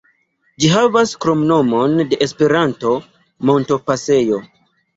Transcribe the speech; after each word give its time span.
Ĝi 0.63 0.71
havas 0.75 1.13
kromnomon 1.25 1.95
de 2.15 2.21
Esperanto, 2.29 2.97
"Montopasejo". 3.53 4.45